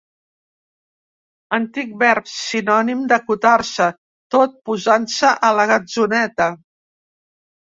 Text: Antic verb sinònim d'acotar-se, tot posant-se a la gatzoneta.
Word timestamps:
Antic 1.57 1.91
verb 2.03 2.31
sinònim 2.31 3.03
d'acotar-se, 3.11 3.91
tot 4.37 4.57
posant-se 4.71 5.37
a 5.51 5.55
la 5.61 5.67
gatzoneta. 5.75 6.53